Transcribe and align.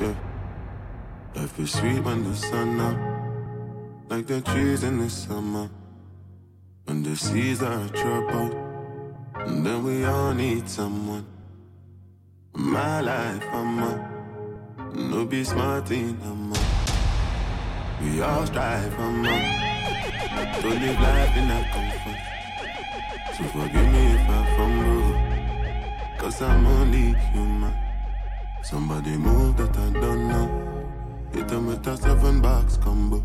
Yeah. 0.00 0.14
Life 1.34 1.58
is 1.58 1.72
sweet 1.72 1.98
when 2.04 2.22
the 2.22 2.36
sun 2.36 2.80
out, 2.80 2.98
like 4.08 4.28
the 4.28 4.40
trees 4.40 4.84
in 4.84 4.98
the 4.98 5.10
summer. 5.10 5.68
When 6.84 7.02
the 7.02 7.16
seas 7.16 7.62
are 7.62 7.88
troubled, 7.88 8.54
and 9.34 9.66
then 9.66 9.82
we 9.82 10.04
all 10.04 10.32
need 10.34 10.68
someone. 10.68 11.26
My 12.54 13.00
life, 13.00 13.44
I'm 13.52 13.78
a 13.78 14.08
no 14.94 15.24
be 15.24 15.42
smart 15.42 15.90
in 15.90 16.16
a 16.22 16.32
We 18.04 18.22
all 18.22 18.46
strive, 18.46 18.98
I'm 19.00 19.24
a 19.24 19.58
to 20.62 20.68
live 20.68 21.00
life 21.00 21.36
in 21.36 21.50
a 21.50 21.60
comfort. 21.74 22.20
So 23.36 23.42
forgive 23.52 23.88
me 23.92 24.04
if 24.14 24.28
I 24.28 24.56
fumble, 24.56 26.18
cause 26.18 26.40
I'm 26.40 26.66
only 26.66 27.14
human. 27.32 27.87
Somebody 28.62 29.16
move 29.16 29.56
that 29.56 29.76
I 29.76 29.90
don't 29.90 30.28
know. 30.28 30.48
Hit 31.32 31.48
them 31.48 31.66
with 31.66 31.86
a 31.86 31.96
seven 31.96 32.40
box 32.40 32.76
combo. 32.76 33.22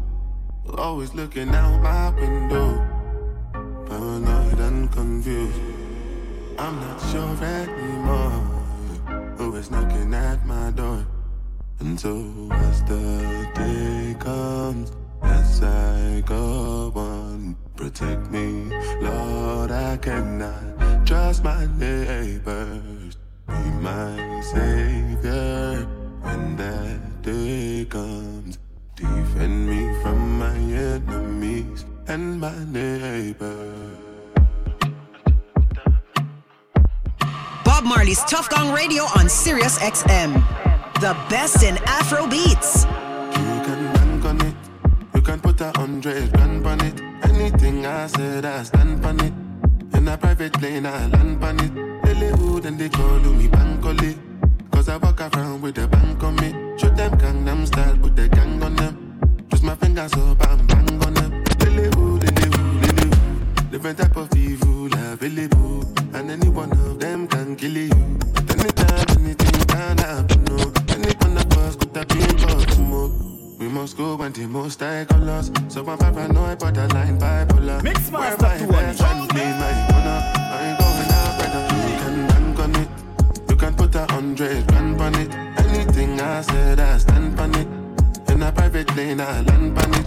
Always 0.78 1.14
looking 1.14 1.50
out 1.50 1.82
my 1.82 2.10
window. 2.12 2.88
Paranoid 3.88 4.60
and 4.60 4.91
confused. 4.91 5.60
I'm 6.58 6.76
not 6.80 7.00
sure 7.12 7.44
anymore 7.44 8.54
who 9.38 9.55
is 9.55 9.70
knocking 9.70 10.14
at 10.14 10.46
my 10.46 10.72
door. 10.72 11.05
And 11.80 12.00
so 12.00 12.48
as 12.52 12.84
the 12.84 13.50
day 13.55 14.16
comes, 14.20 14.91
as 15.22 15.62
I 15.63 16.22
go 16.26 16.94
on, 16.96 17.58
protect 17.76 18.32
me, 18.32 18.72
Lord. 19.02 19.72
I 19.72 19.98
cannot 19.98 21.05
trust 21.05 21.44
my 21.44 21.68
neighbors. 21.77 23.02
Be 23.48 23.70
my 23.82 24.42
savior 24.42 25.88
when 26.22 26.56
that 26.58 27.22
day 27.22 27.85
comes. 27.90 28.58
Defend 28.96 29.70
me 29.70 30.02
from 30.02 30.40
my 30.40 30.55
enemies 30.55 31.85
and 32.08 32.40
my 32.40 32.63
neighbors. 32.66 33.98
Bob 37.66 37.84
Marley's 37.84 38.24
Tuff 38.26 38.50
Gong 38.50 38.74
Radio 38.74 39.04
on 39.18 39.27
Sirius 39.27 39.80
XM. 39.80 40.34
The 41.02 41.13
best 41.30 41.63
in 41.63 41.78
Afro 41.85 42.28
beats. 42.28 42.85
You 42.85 43.55
can 43.68 43.94
bank 43.94 44.26
on 44.26 44.41
it. 44.41 44.55
You 45.16 45.22
can 45.22 45.40
put 45.41 45.60
a 45.62 45.72
hundred 45.76 46.32
grand 46.32 46.66
on 46.66 46.80
it. 46.82 47.02
Anything 47.24 47.85
I 47.85 48.07
said, 48.07 48.46
I 48.46 48.63
stand 48.63 49.05
on 49.05 49.20
it. 49.20 49.34
In 50.04 50.09
a 50.09 50.18
private 50.18 50.51
plane, 50.51 50.85
I 50.85 51.07
land 51.07 51.41
on 51.41 51.59
it. 51.62 51.71
Hollywood 52.05 52.65
and 52.65 52.77
they 52.77 52.90
call 52.90 53.20
me 53.20 53.48
Bankole. 53.48 54.20
Cause 54.70 54.90
I 54.90 54.98
walk 54.98 55.21
around 55.21 55.62
with 55.62 55.77
a 55.77 55.87
bank 55.87 56.21
on 56.21 56.35
me. 56.35 56.49
Show 56.77 56.90
them 56.90 57.13
Gangnam 57.18 57.65
style, 57.65 57.98
put 57.99 58.13
the 58.13 58.27
gang 58.27 58.62
on 58.62 58.76
them. 58.76 59.18
Twist 59.48 59.63
my 59.63 59.76
fingers 59.76 60.12
up 60.12 60.45
and 60.45 60.68
bang 60.68 61.04
on 61.05 61.13
them. 61.13 61.43
Hollywood, 61.62 62.21
Hollywood, 62.21 62.85
Hollywood. 62.85 63.71
Different 63.71 63.98
type 63.98 64.18
of 64.18 64.35
evil 64.35 64.88
available. 64.94 65.85
And 66.13 66.31
any 66.31 66.50
one 66.50 66.73
of 66.73 67.00
them 67.00 67.25
can 67.25 67.56
kill 67.56 67.78
you. 67.78 68.19
At 68.35 68.59
any 68.59 68.72
time, 68.73 69.06
anything 69.19 69.67
can 69.67 69.97
happen, 70.00 70.44
no. 70.44 70.73
Any 70.90 71.13
one 71.13 71.38
of 71.38 71.57
us 71.59 71.78
could 71.78 71.95
have 71.95 72.09
been 72.09 72.38
caught 72.40 72.69
smoke. 72.72 73.22
We 73.74 73.79
must 73.79 73.97
go 73.97 74.16
when 74.16 74.31
the 74.34 74.46
most 74.46 74.81
high 74.81 75.03
colors. 75.03 75.50
So 75.68 75.84
I'm 75.88 75.97
paranoid, 75.97 76.59
borderline 76.59 77.18
bipolar. 77.18 77.81
Mix 77.81 78.12
Where 78.12 78.22
master 78.22 78.46
my 78.46 78.57
to 78.59 78.68
best 78.68 79.02
one. 79.02 79.09
friend 79.09 79.29
play 79.31 79.52
my 79.63 79.74
corner. 79.90 80.19
I 80.38 80.59
ain't 80.68 80.78
going 80.78 81.12
out, 81.18 81.34
brother. 81.40 81.63
You 81.90 81.97
can 82.03 82.28
bank 82.28 82.59
on 82.59 82.75
it. 82.75 82.90
You 83.50 83.56
can 83.56 83.74
put 83.74 83.96
a 83.96 84.06
hundred 84.13 84.68
grand 84.68 85.01
on 85.01 85.16
it. 85.16 85.34
Anything 85.57 86.22
I 86.22 86.41
said, 86.41 86.79
I 86.79 87.00
stand 87.00 87.40
on 87.40 87.56
it. 87.56 87.68
In 88.31 88.44
a 88.44 88.51
private 88.51 88.88
plane, 88.90 89.19
I 89.19 89.41
land 89.41 89.79
on 89.79 89.94
it. 89.96 90.03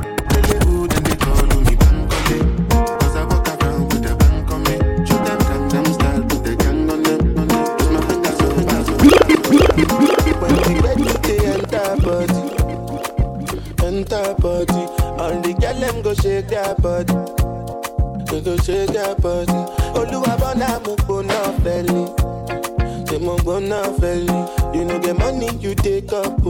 Shake 18.58 18.90
their 18.92 19.14
body. 19.16 19.52
Oluwa 19.94 20.36
bona 20.38 20.80
mo 20.84 20.96
gbona 20.96 21.34
feli, 21.62 23.08
say 23.08 23.18
mo 23.18 23.36
gbona 23.38 23.82
feli. 23.98 24.74
You 24.74 24.84
know 24.84 24.98
get 24.98 25.18
money, 25.18 25.48
you 25.60 25.74
take 25.74 26.12
up 26.12 26.42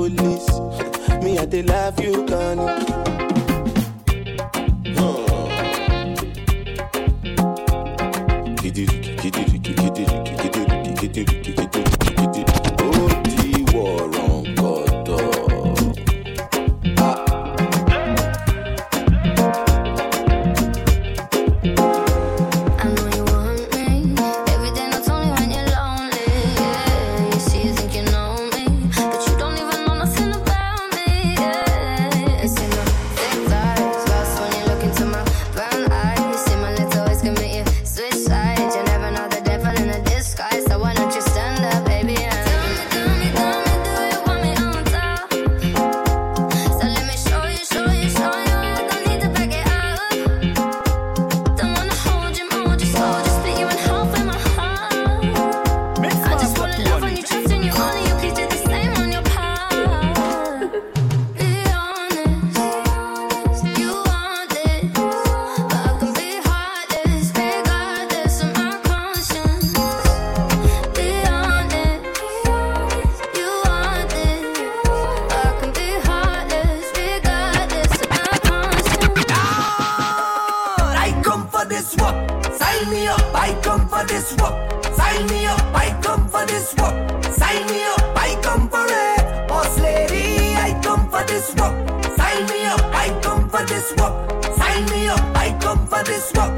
work. 82.07 82.55
Sign 82.55 82.91
me 82.91 83.07
up. 83.07 83.35
I 83.35 83.55
come 83.63 83.89
for 83.89 84.05
this 84.07 84.37
work. 84.37 84.57
Sign 84.95 85.27
me 85.27 85.47
up. 85.47 85.61
I 85.75 85.89
come 86.03 86.29
for 86.29 86.45
this 86.47 86.75
work. 86.77 86.97
Sign 87.41 87.67
me 87.67 87.83
up. 87.95 88.03
I 88.27 88.39
come 88.43 88.69
for 88.69 88.87
it. 88.89 89.49
Boss 89.49 89.79
lady, 89.81 90.55
I 90.57 90.79
come 90.83 91.09
for 91.11 91.25
this 91.25 91.55
work. 91.59 91.75
Sign 92.17 92.47
me 92.51 92.67
up. 92.67 92.83
I 93.05 93.09
come 93.23 93.49
for 93.49 93.65
this 93.73 93.93
work. 93.99 94.15
Sign 94.57 94.85
me 94.93 95.09
up. 95.09 95.25
I 95.37 95.57
come 95.61 95.87
for 95.87 96.03
this 96.05 96.33
work. 96.35 96.55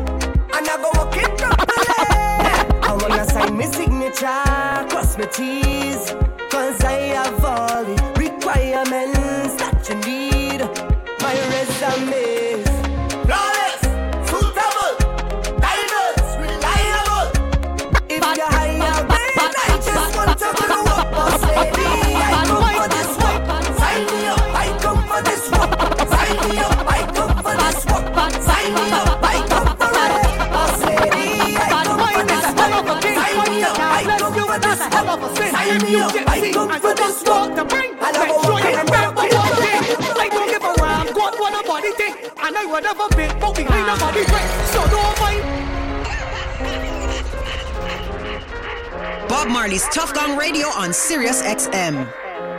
And 0.55 0.69
I 0.73 0.77
go 0.83 0.91
walk 0.95 1.17
it 1.17 1.31
properly. 1.39 1.99
I 2.89 2.91
wanna 3.01 3.25
sign 3.35 3.57
my 3.57 3.67
signature, 3.67 4.45
cross 4.91 5.17
my 5.19 5.27
T's. 5.27 6.15
Cause 6.51 6.81
I 6.85 6.99
have 7.19 7.45
all 7.45 7.85
the 7.85 7.97
requirements 8.25 9.55
that 9.61 9.79
you 9.89 9.97
need. 10.09 10.61
My 11.23 11.35
resume 11.53 12.48
work. 35.95 36.13
Sign 36.13 36.23
me 36.23 36.25
up, 36.25 36.29
I 36.29 36.53
come 36.53 36.81
for 36.81 36.95
this 36.95 37.23
work. 37.25 37.59
And 37.59 38.17
I 38.17 38.29
go 38.29 38.37
walk 38.37 38.65
in 38.65 38.79
and 38.79 38.91
rock 38.91 39.15
it. 39.19 39.35
I 40.19 40.29
don't 40.29 40.49
give 40.49 40.63
a 40.63 40.75
damn 40.77 41.07
what 41.15 41.39
what 41.41 41.65
a 41.65 41.67
body 41.67 41.93
think, 41.93 42.17
and 42.43 42.57
I 42.57 42.65
would 42.65 42.83
never 42.85 43.09
be, 43.11 43.27
but 43.41 43.55
behind 43.55 43.89
a 43.89 43.97
body 44.01 44.25
trick, 44.25 44.49
so 44.73 44.87
don't 44.89 45.21
mind. 45.21 45.45
Bob 49.29 49.49
Marley's 49.49 49.87
Tuff 49.89 50.15
Gong 50.15 50.37
Radio 50.37 50.69
on 50.69 50.93
Sirius 50.93 51.43
XM. 51.43 52.07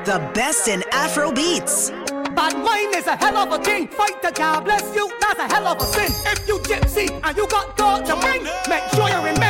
The 0.06 0.20
best 0.34 0.68
in 0.68 0.84
Afro 0.92 1.32
beats. 1.32 1.90
Bad 2.36 2.56
mind 2.64 2.96
is 2.96 3.08
a 3.08 3.16
hell 3.18 3.38
of 3.38 3.52
a 3.52 3.64
thing. 3.64 3.88
Fight 3.88 4.22
the 4.22 4.32
God 4.32 4.64
bless 4.66 4.96
you, 4.96 5.12
that's 5.20 5.40
a 5.40 5.48
hell 5.48 5.68
of 5.68 5.82
a 5.82 5.86
sin. 5.86 6.12
If 6.32 6.48
you 6.48 6.60
gypsy 6.60 7.20
and 7.24 7.38
you 7.38 7.48
got 7.48 7.75
thought 7.78 8.06
to 8.06 8.16
bring, 8.18 8.44
make 8.70 8.84
sure 8.94 9.10
you 9.10 9.18
remember 9.18 9.49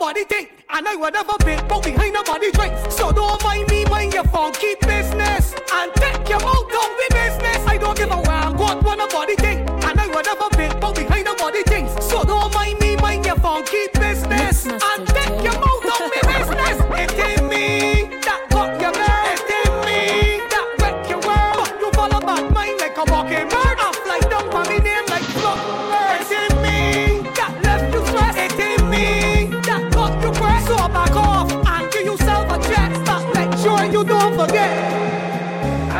nobody 0.00 0.24
think. 0.24 0.50
And 0.70 0.88
I 0.88 0.96
would 0.96 1.12
never 1.12 1.36
been, 1.44 1.62
but 1.68 1.82
behind 1.82 2.14
nobody 2.14 2.50
drinks. 2.52 2.94
So 2.94 3.12
don't 3.12 3.42
mind 3.44 3.68
me, 3.68 3.84
mind 3.84 4.14
your 4.14 4.24
funky 4.24 4.74
business. 4.80 5.54
And 5.74 5.92
take 5.94 6.26
your 6.26 6.40
mouth 6.40 6.72
out 6.80 6.92
the 7.00 7.08
business. 7.10 7.66
I 7.66 7.76
don't 7.76 7.96
give 7.96 8.10
a 8.10 8.22
damn 8.22 8.56
what 8.56 8.96
nobody 8.96 9.36
think. 9.36 9.68
And 9.68 10.00
I 10.00 10.06
would 10.06 10.24
never 10.24 10.48
been, 10.56 10.80
but 10.80 10.94
behind 10.94 11.26
nobody 11.26 11.62
thinks. 11.64 11.92
So 12.06 12.24
don't 12.24 12.52
mind 12.54 12.80
me, 12.80 12.96
mind 12.96 13.26
your 13.26 13.36
funky 13.36 13.88
business. 13.92 14.66
And 14.66 15.06
take 15.06 15.44
your 15.44 15.60
mouth 15.60 15.69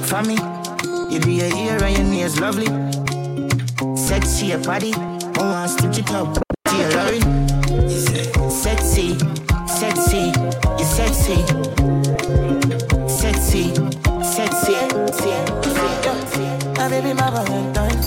Shake 0.00 0.08
for 0.08 0.22
me. 0.22 0.36
You 1.12 1.20
do 1.20 1.30
your 1.30 1.54
hair 1.54 1.82
and 1.82 1.96
your 1.96 2.06
nails 2.06 2.40
lovely. 2.40 2.66
Sexy 3.96 4.46
your 4.46 4.58
body. 4.58 4.92
I 4.94 5.38
want 5.38 5.70
to 5.70 5.78
stitch 5.78 5.98
it 5.98 6.10
up. 6.12 6.34
To 6.66 6.76
your. 6.76 7.12
You 7.82 8.00
say, 8.00 8.32
sexy, 8.50 9.18
sexy, 9.66 10.32
you 10.78 10.84
sexy. 10.84 11.36
Sexy, 13.08 13.74
sexy, 14.22 14.74
sexy. 15.12 16.44
My 16.76 16.88
baby, 16.88 17.12
my 17.12 17.30
valentine. 17.30 18.00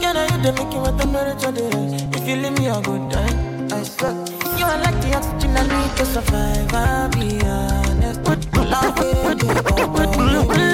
Can 0.00 0.16
I 0.16 0.30
hit 0.30 0.42
the 0.42 0.52
make 0.56 0.72
you 0.72 0.80
what 0.80 0.98
the 0.98 1.04
temperature 1.04 1.52
is? 1.56 2.02
If 2.16 2.28
you 2.28 2.36
leave 2.36 2.58
me 2.58 2.68
a 2.68 2.80
good 2.80 3.10
time, 3.10 3.72
I 3.72 3.82
swear. 3.82 4.12
You 4.58 4.64
are 4.64 4.78
like 4.78 5.00
the 5.02 5.14
oxygen 5.16 5.56
I 5.56 5.62
need 5.66 5.96
to 5.96 6.06
survive. 6.06 6.74
I'll 6.74 7.08
be 7.10 7.40
honest. 7.44 7.92
Love 8.72 8.98
with 8.98 9.42
you, 9.42 10.68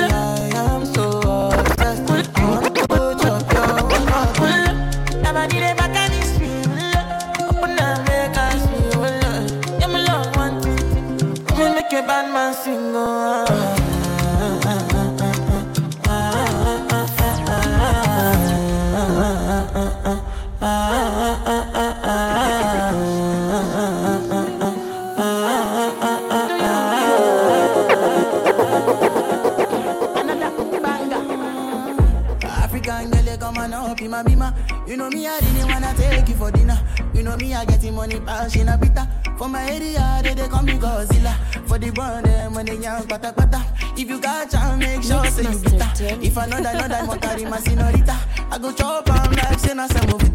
know 37.28 37.36
me, 37.36 37.54
I 37.54 37.64
getting 37.66 37.94
money, 37.94 38.18
pass 38.20 38.56
in 38.56 38.68
a 38.68 38.78
bitter. 38.78 39.06
For 39.36 39.48
my 39.48 39.62
area, 39.70 40.20
they, 40.22 40.34
they 40.34 40.48
call 40.48 40.62
me 40.62 40.72
Godzilla. 40.74 41.34
For 41.68 41.78
the 41.78 41.90
brand, 41.90 42.26
them 42.26 42.52
eh, 42.52 42.56
when 42.56 42.66
they 42.66 42.76
young, 42.76 43.06
pata 43.06 43.32
pata. 43.32 43.64
If 43.96 44.08
you 44.08 44.20
got 44.20 44.50
chance, 44.50 44.78
make 44.78 45.02
sure 45.02 45.24
say 45.26 45.42
you 45.42 45.58
bitter. 45.58 46.24
If 46.24 46.38
I 46.38 46.46
know 46.46 46.60
that, 46.62 46.74
know 46.74 46.88
that, 46.88 47.06
want 47.08 47.20
carry 47.20 47.44
my 47.44 47.58
senorita. 47.60 48.16
I 48.50 48.58
go 48.58 48.72
chop 48.72 49.08
am 49.10 49.32
like 49.32 49.58
say 49.58 49.74
na 49.74 49.86
some 49.88 50.14
of 50.14 50.22
it. 50.22 50.28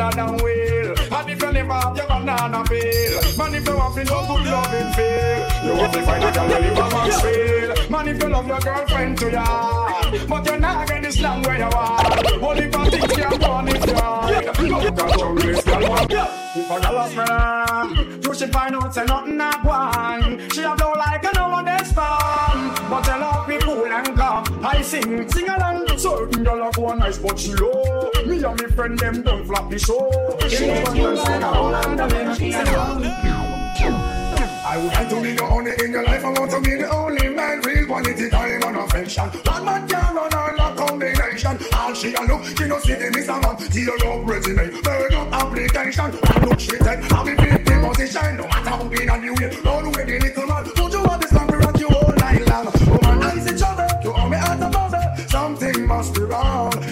better 0.00 0.16
than 0.16 0.36
will. 0.36 0.94
And 1.12 1.30
if 1.30 1.42
you 1.42 1.52
never 1.52 1.74
have 1.74 1.96
your 1.96 2.06
banana 2.06 2.64
peel, 2.64 3.20
man, 3.36 3.54
if 3.54 3.66
you 3.66 3.76
have 3.76 3.94
to 3.94 4.04
know 4.04 4.26
good 4.28 4.46
loving 4.46 4.92
feel, 4.96 5.40
you 5.64 5.72
want 5.76 5.92
to 5.92 6.02
find 6.02 6.24
a 6.24 6.32
girl 6.32 6.48
where 6.48 6.64
you 6.64 6.74
have 6.74 6.94
a 6.94 7.12
feel. 7.20 7.90
Man, 7.90 8.08
if 8.08 8.22
you 8.22 8.28
love 8.28 8.46
your 8.46 8.60
girlfriend 8.60 9.18
to 9.18 9.30
ya, 9.30 10.26
but 10.28 10.46
you're 10.46 10.58
not 10.58 10.86
getting 10.86 11.02
this 11.02 11.20
long 11.20 11.42
where 11.42 11.58
you 11.58 11.64
are. 11.64 12.48
Only 12.48 12.70
for 12.72 12.84
things 12.90 13.16
you 13.16 13.24
have 13.24 13.40
done 13.40 13.68
if 13.68 13.86
you 13.86 13.94
are. 13.94 14.32
You 14.32 14.80
can't 14.80 14.96
tell 14.98 15.34
this 15.34 15.64
girl 15.64 15.88
what. 15.90 16.12
If 16.52 16.70
a 16.70 16.80
girl 16.80 16.98
has 16.98 17.14
friend, 17.14 18.24
you 18.24 18.34
should 18.34 18.52
find 18.52 18.74
out 18.74 18.94
say 18.94 19.04
nothing 19.04 19.36
not 19.36 19.64
one. 19.64 20.50
She 20.50 20.62
have 20.62 20.78
sing, 24.90 25.28
sing 25.30 25.48
along. 25.48 25.86
Certain 25.96 26.42
girl 26.44 26.64
have 26.64 26.76
one 26.76 26.98
nice, 26.98 27.18
but 27.18 27.38
she 27.38 27.54
low. 27.54 28.10
Me 28.26 28.42
and 28.42 28.60
me 28.60 28.66
friend 28.74 28.98
them 28.98 29.22
done 29.22 29.46
flap 29.46 29.70
the 29.70 29.78
show. 29.78 30.10
She 30.48 30.66
was 30.66 30.88
one 30.88 31.16
sing 31.16 31.42
along 31.42 32.00
and 32.00 32.10
then 32.10 32.34
she 32.36 32.52
I 34.72 34.76
would 34.76 34.92
like 34.92 35.08
to 35.08 35.20
be 35.20 35.32
the 35.34 35.44
only 35.44 35.72
in 35.82 35.92
your 35.92 36.04
life. 36.04 36.24
I 36.24 36.30
want 36.30 36.50
to 36.52 36.60
be 36.60 36.76
the 36.76 36.88
only 36.94 37.28
man, 37.28 37.60
real 37.62 37.86
quality 37.86 38.30
time 38.30 38.62
and 38.62 38.76
affection. 38.76 39.24
One 39.24 39.64
man 39.64 39.88
can 39.88 40.14
run 40.14 40.32
on 40.32 40.60
a 40.60 40.76
combination. 40.76 41.58
All 41.74 41.92
she 41.92 42.14
a 42.14 42.22
look, 42.22 42.44
she 42.56 42.66
no 42.68 42.78
see 42.78 42.96
miss 43.10 43.28
a 43.28 43.40
man. 43.40 43.58
Zero 43.70 44.22
resume, 44.22 44.70
burn 44.82 45.14
up 45.14 45.32
application. 45.32 46.10
I 46.22 46.44
look 46.44 46.60
she 46.60 46.70
take, 46.70 47.12
I 47.12 47.24
be 47.24 47.34
fit 47.42 47.64
the 47.64 47.88
position. 47.88 48.36
No 48.36 48.46
matter 48.46 48.70
who 48.70 48.88
be 48.88 49.06
a 49.06 49.18
new 49.18 49.34
way, 49.34 49.50
all 49.66 49.82
the 49.82 49.90
way. 49.90 50.19
must. 56.00 56.18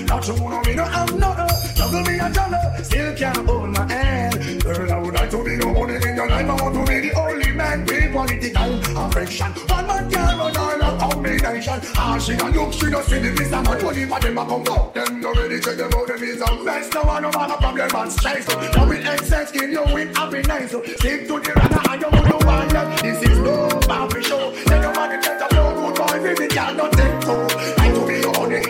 Not 0.07 0.29
you 0.29 0.35
know 0.35 0.63
me, 0.63 0.75
no 0.75 0.85
have 0.85 1.19
nothing. 1.19 1.75
Trouble 1.77 2.03
me 2.03 2.19
a 2.19 2.31
jolly, 2.31 2.85
still 2.85 3.15
can't 3.17 3.49
hold 3.49 3.71
my 3.71 3.93
hand. 3.93 4.63
Girl, 4.63 4.93
I 4.93 4.99
would 4.99 5.15
like 5.15 5.31
to 5.31 5.45
be 5.45 5.53
your 5.53 5.77
only 5.77 5.97
in 5.97 6.17
your 6.17 6.29
life. 6.29 6.49
I 6.49 6.63
want 6.63 6.75
to 6.75 6.93
be 6.93 7.09
the 7.09 7.19
only 7.19 7.53
man 7.53 7.85
with 7.87 8.13
political 8.13 8.99
affection. 9.07 9.53
One 9.53 9.87
man 9.87 10.11
can 10.11 10.39
run 10.39 10.57
all 10.57 10.83
of 10.83 10.99
combination. 11.01 11.81
Ah, 11.97 12.19
she 12.19 12.37
can 12.37 12.53
look, 12.53 12.73
she 12.73 12.87
no 12.87 13.01
see 13.03 13.19
the 13.19 13.31
visa, 13.31 13.63
but 13.65 13.83
only 13.83 14.05
but 14.05 14.23
them 14.23 14.39
a 14.39 14.45
come 14.45 14.65
out. 14.69 14.95
Them 14.95 15.21
no 15.21 15.33
ready 15.35 15.61
check 15.61 15.77
them 15.77 15.93
out, 15.95 16.07
them 16.07 16.23
is 16.23 16.41
a 16.41 16.65
mess. 16.65 16.93
No 16.93 17.03
one 17.03 17.23
no 17.23 17.31
man 17.31 17.51
a 17.51 17.57
problem 17.57 17.91
and 17.95 18.13
stress. 18.13 18.49
Now 18.49 18.89
with 18.89 19.07
excess, 19.07 19.53
kill 19.53 19.71
you 19.71 19.85
with 19.95 20.17
happiness. 20.17 20.71
Stick 20.71 21.29
to 21.29 21.41
the 21.41 21.53
runner 21.57 21.83
and 21.91 22.01
you 22.03 22.09
would 22.13 22.29
know 22.29 22.41
why. 22.45 22.67
This 23.03 23.23
is 23.23 23.39
no 23.39 23.69
Barbie 23.87 24.23
show. 24.23 24.53
Then 24.67 24.83
your 24.83 24.95
man 24.95 25.21
get 25.21 25.41
a 25.41 25.55
blow, 25.55 25.75
good 25.75 25.97
boy, 25.97 26.23
baby, 26.23 26.49
can't 26.49 26.93
take 26.93 27.21
two. 27.21 27.78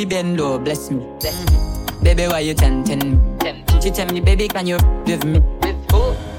Baby 0.00 0.14
bend 0.16 0.40
low, 0.40 0.58
bless 0.58 0.90
me. 0.90 1.04
Baby, 2.02 2.26
why 2.28 2.40
you 2.40 2.54
tempting 2.54 3.00
me? 3.00 3.64
She 3.82 3.90
tell 3.90 4.06
me, 4.06 4.20
baby, 4.20 4.48
can 4.48 4.66
you 4.66 4.78
with 5.04 5.26
me? 5.26 5.42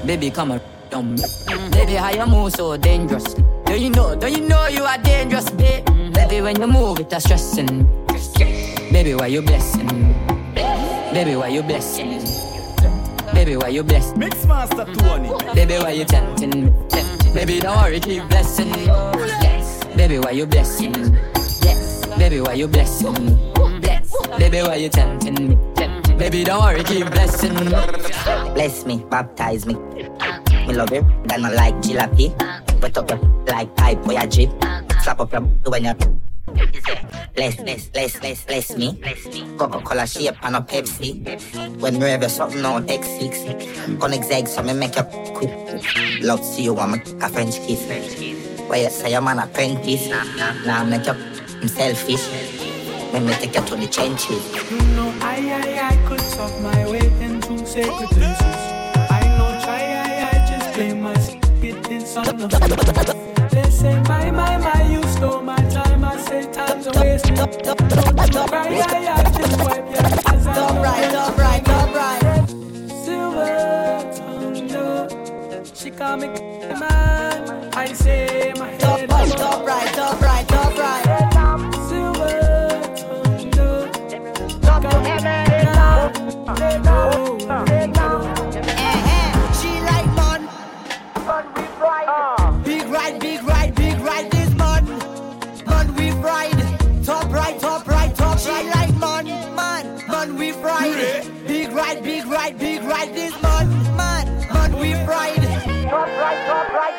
Baby, 0.04 0.30
come 0.32 0.58
around 0.58 1.14
me. 1.14 1.22
Baby, 1.70 1.94
how 1.94 2.10
you 2.10 2.26
move 2.26 2.50
so 2.50 2.76
dangerous? 2.76 3.34
Do 3.66 3.78
you 3.78 3.90
know, 3.90 4.16
do 4.16 4.26
you 4.26 4.40
know 4.40 4.66
you 4.66 4.82
are 4.82 4.98
dangerous, 4.98 5.48
babe? 5.50 5.84
Baby, 6.12 6.40
when 6.40 6.60
you 6.60 6.66
move, 6.66 6.98
it's 6.98 7.14
a 7.14 7.20
stressing. 7.20 7.86
Baby, 8.90 9.14
why 9.14 9.28
you 9.28 9.42
blessing 9.42 9.86
me? 9.86 10.12
Baby, 11.14 11.36
why 11.36 11.46
you 11.46 11.62
blessing 11.62 12.08
me? 12.08 12.18
Baby, 13.32 13.58
why 13.58 13.68
you 13.68 13.84
blessing 13.84 14.18
me? 14.18 14.26
Mix 14.26 14.44
Master 14.44 14.86
Tony. 14.86 15.30
Baby, 15.54 15.74
why 15.74 15.92
you 15.92 16.04
tempting 16.04 16.64
me? 16.64 16.72
Baby, 17.32 17.60
don't 17.60 17.76
worry, 17.76 18.00
keep 18.00 18.26
blessing 18.28 18.72
me. 18.72 18.86
Yes. 18.86 19.84
Baby, 19.94 20.18
why 20.18 20.32
you 20.32 20.46
blessing 20.46 20.90
me? 20.90 21.16
Yes. 21.62 22.04
Baby, 22.18 22.40
why 22.40 22.54
you 22.54 22.66
blessing 22.66 23.14
me? 23.24 23.51
Baby, 24.38 24.62
why 24.62 24.76
you 24.76 24.88
tempting 24.88 25.34
me? 25.34 25.54
Mm-hmm. 25.54 26.18
Baby, 26.18 26.44
don't 26.44 26.62
worry, 26.62 26.82
keep 26.84 27.06
blessing 27.10 27.54
me. 27.54 27.68
Bless 28.54 28.86
me, 28.86 29.04
baptize 29.10 29.66
me. 29.66 29.74
Me 29.74 30.74
love 30.74 30.92
you, 30.92 31.04
then 31.24 31.44
I 31.44 31.52
like 31.52 31.74
jalopy. 31.76 32.30
Wet 32.80 32.96
up 32.96 33.10
your 33.10 33.18
like 33.46 33.74
pipe 33.76 34.06
or 34.06 34.12
your 34.12 34.26
jeep. 34.26 34.50
Slap 35.02 35.20
up 35.20 35.32
your 35.32 35.42
when 35.42 35.84
you 35.84 35.94
Bless, 37.34 37.56
bless, 37.56 37.88
bless, 37.88 38.20
bless, 38.20 38.44
bless 38.44 38.76
me. 38.76 39.00
Coca-Cola 39.58 40.06
shape 40.06 40.36
and 40.42 40.56
a 40.56 40.60
Pepsi. 40.60 41.80
When 41.80 41.98
me 41.98 42.06
ever 42.06 42.28
something 42.28 42.64
on 42.64 42.86
X6. 42.86 44.00
Connect 44.00 44.24
zag 44.24 44.48
so 44.48 44.62
me 44.62 44.72
make 44.72 44.96
you 44.96 45.02
quick. 45.34 45.50
Love 46.22 46.40
to 46.40 46.44
see 46.44 46.64
you 46.64 46.74
want 46.74 46.92
me 46.92 46.98
a 47.20 47.28
French 47.28 47.56
kiss. 47.56 47.86
Why 48.68 48.76
you 48.76 48.90
say 48.90 49.14
I'm 49.14 49.26
an 49.28 49.40
apprentice? 49.40 50.08
Now 50.66 50.84
make 50.84 51.06
you 51.06 51.14
I'm 51.62 51.68
selfish. 51.68 52.61
Me 53.12 53.32
take 53.34 53.54
you 53.54 53.60
to 53.60 53.76
the 53.76 53.86
trenches. 53.86 54.70
You 54.70 54.78
know, 54.96 55.12
I, 55.20 55.36
I, 55.52 55.90
I 55.90 56.08
could 56.08 56.18
talk 56.18 56.50
my 56.60 56.90
way 56.90 57.06
into 57.20 57.64
sacred 57.66 58.08
places. 58.08 58.56
I 59.10 59.20
know, 59.36 59.60
try, 59.62 59.82
I, 59.94 60.30
I 60.32 60.46
just 60.48 60.72
play 60.72 60.94
my 60.94 61.14
spit 61.18 61.90
in 61.90 62.06
some 62.06 62.40
of. 62.40 62.50
They 63.50 63.70
say, 63.70 64.00
my, 64.08 64.30
my, 64.30 64.56
my, 64.56 64.88
you 64.90 65.02
stole 65.04 65.42
my 65.42 65.56
time. 65.68 66.04
I 66.04 66.16
say, 66.22 66.50
time's 66.52 66.86
a 66.86 66.90
waste. 67.00 67.26
Don't, 67.26 67.62
don't, 67.62 68.48
cry, 68.48 68.80
I, 68.80 69.12
I 69.14 69.22
just 69.38 69.58
wipe 69.60 69.88
your 69.90 70.04
eyes. 70.04 70.44
Top 70.44 70.74
right, 70.82 71.12
top 71.12 71.38
right, 71.38 71.64
top 71.64 71.94
right. 71.94 72.48
Silver 73.04 74.10
thunder. 74.14 75.64
She 75.74 75.90
call 75.90 76.16
me 76.16 76.28
man. 76.28 77.70
I 77.74 77.92
say, 77.92 78.52
big 102.62 102.82
ride, 102.84 103.12
this 103.12 103.34
man, 103.42 103.68
man, 103.96 104.26
man 104.52 104.72
we 104.78 104.94
ride. 104.94 105.42
Top 105.90 106.08
right, 106.22 106.40
top 106.46 106.68
right, 106.78 106.96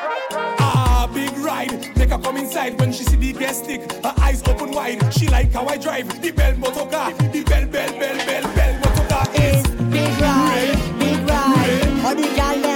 Ah, 0.60 1.10
big 1.14 1.38
ride. 1.38 1.98
Make 1.98 2.10
her 2.10 2.20
come 2.20 2.38
inside 2.38 2.78
when 2.80 2.92
she 2.92 3.04
see 3.06 3.16
the 3.16 3.32
gas 3.32 3.64
stick. 3.64 3.82
Her 4.04 4.14
eyes 4.18 4.44
open 4.48 4.72
wide. 4.72 5.00
She 5.14 5.28
like 5.30 5.54
how 5.54 5.66
I 5.68 5.78
drive 5.78 6.08
the 6.22 6.32
bell 6.32 6.56
motor 6.58 6.86
car. 6.94 7.14
The 7.14 7.44
bell, 7.50 7.66
bell, 7.74 7.92
bell, 8.02 8.18
bell, 8.28 8.46
bell 8.56 8.74
motor 8.82 9.08
car. 9.08 9.26
It's 9.36 9.70
Big 9.96 10.14
ride, 10.22 11.00
big 11.00 11.20
ride. 11.30 11.84
All 12.06 12.73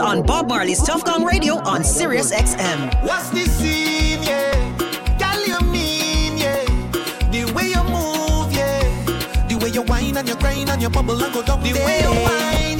On 0.00 0.22
Bob 0.22 0.48
Marley's 0.48 0.82
Tuff 0.82 1.04
Gong 1.04 1.24
Radio 1.24 1.56
on 1.58 1.84
Sirius 1.84 2.32
XM. 2.32 3.04
What's 3.04 3.28
the 3.30 3.44
scene, 3.44 4.22
yeah? 4.22 4.50
Girl, 5.18 5.46
you 5.46 5.60
mean, 5.70 6.38
yeah? 6.38 6.64
The 7.30 7.52
way 7.54 7.68
you 7.68 7.82
move, 7.84 8.50
yeah. 8.50 8.80
The 9.46 9.58
way 9.62 9.68
you 9.68 9.82
whine 9.82 10.16
and 10.16 10.26
you 10.26 10.36
grind 10.36 10.70
and 10.70 10.80
you 10.80 10.88
bubble 10.88 11.22
and 11.22 11.34
go 11.34 11.42
down 11.42 11.62
the 11.62 11.74
way 11.74 12.00
you 12.00 12.10
whine, 12.24 12.79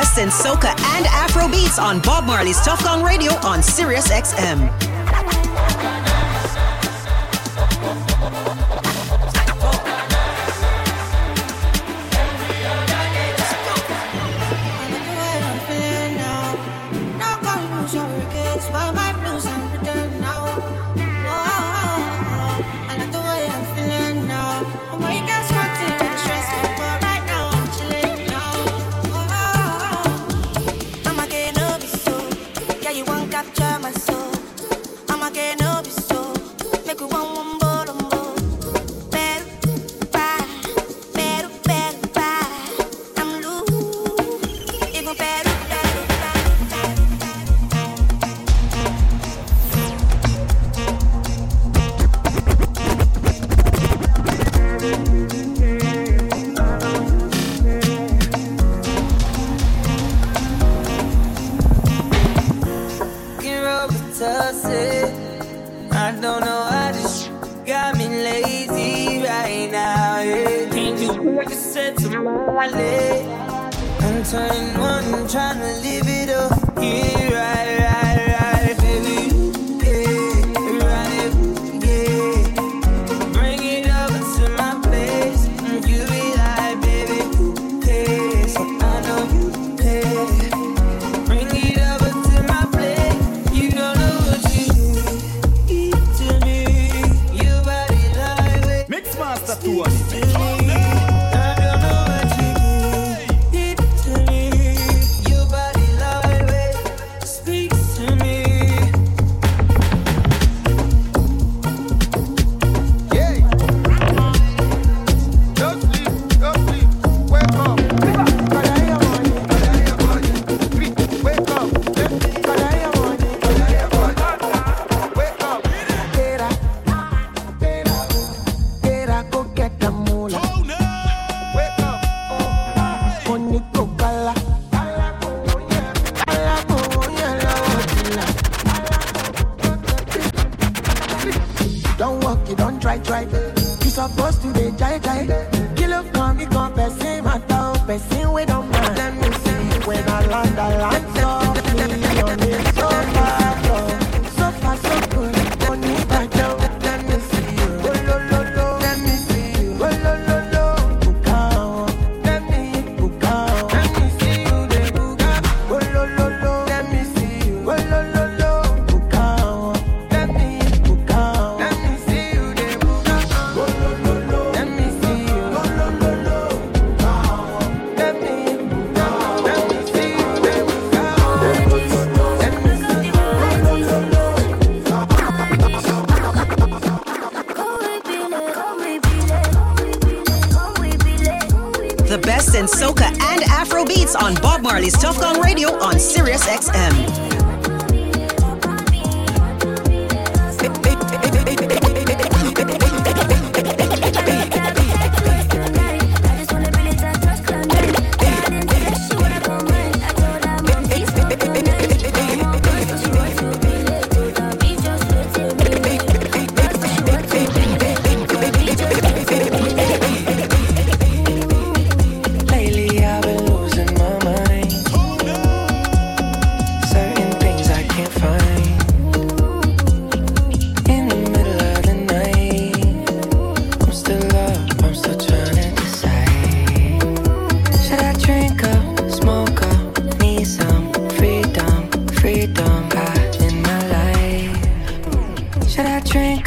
best 0.00 0.16
in 0.16 0.30
soca 0.30 0.70
and 0.96 1.04
afro 1.08 1.46
beats 1.46 1.78
on 1.78 2.00
Bob 2.00 2.24
Marley's 2.24 2.58
Tuff 2.64 2.82
Gong 2.82 3.02
Radio 3.02 3.32
on 3.44 3.62
Sirius 3.62 4.08
XM. 4.08 4.89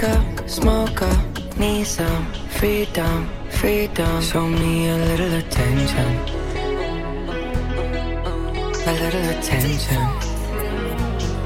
Sneaker, 0.03 0.47
smoker, 0.47 1.23
need 1.57 1.85
some 1.85 2.25
freedom, 2.59 3.29
freedom. 3.49 4.21
Show 4.21 4.47
me 4.47 4.89
a 4.89 4.97
little 4.97 5.33
attention, 5.35 6.17
a 8.85 8.93
little 8.99 9.29
attention. 9.29 10.03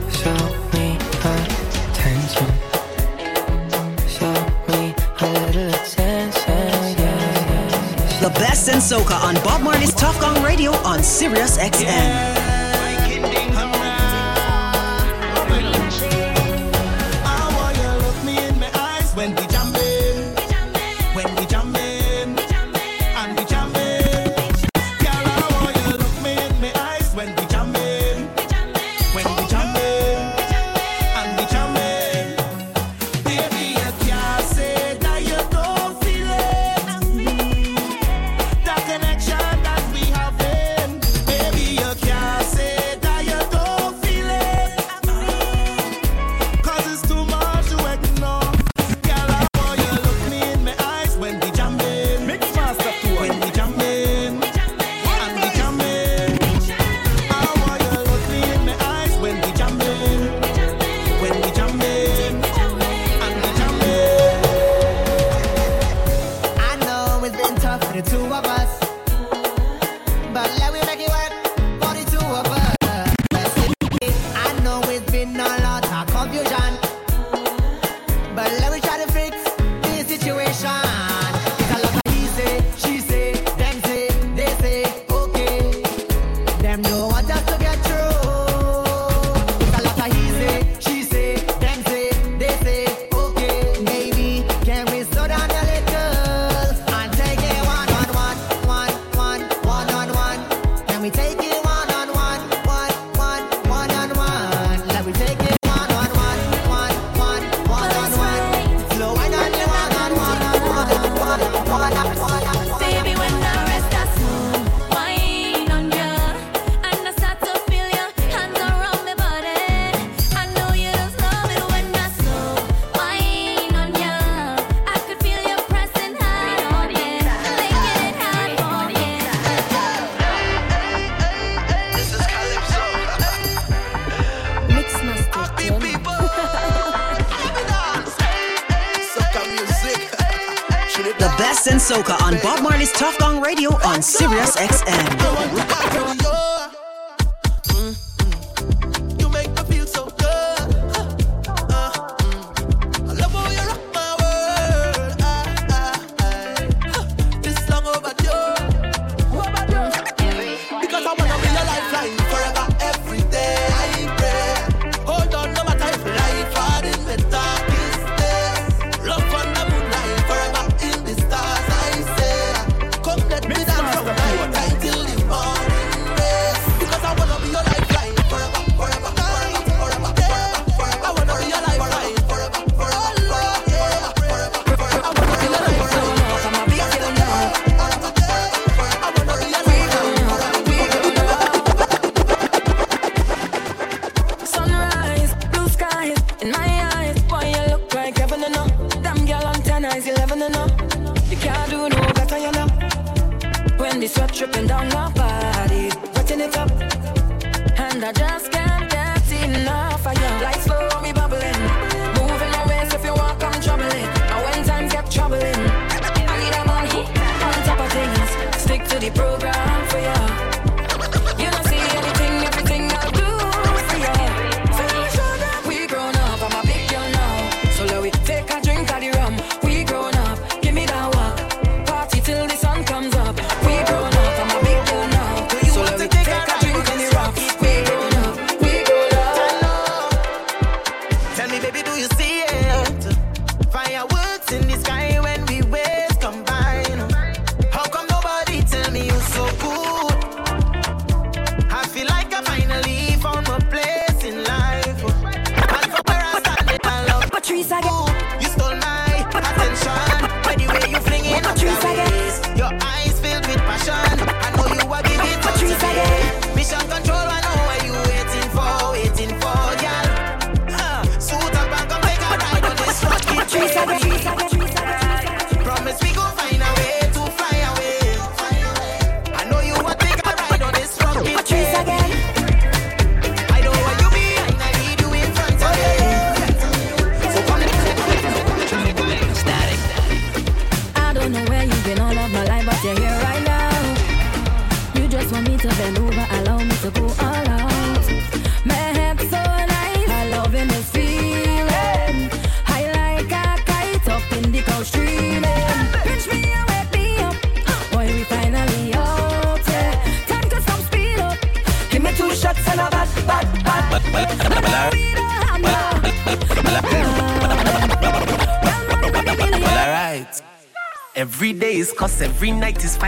Show 0.10 0.42
me 0.74 0.98
attention. 1.94 2.50
Show 4.08 4.34
me 4.70 4.96
a 5.22 5.28
little 5.46 5.70
attention. 5.76 6.98
Yeah. 6.98 8.20
The 8.22 8.32
best 8.40 8.70
in 8.70 8.80
soca 8.80 9.22
on 9.22 9.36
Bob 9.44 9.62
Marley's 9.62 9.94
Tuff 9.94 10.20
Gong 10.20 10.42
Radio 10.42 10.72
on 10.78 11.04
Sirius 11.04 11.60
XM. 11.60 11.84
Yeah. 11.84 12.47